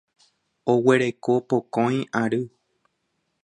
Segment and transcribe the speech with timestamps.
[0.75, 2.43] Oguereko pokõi ary.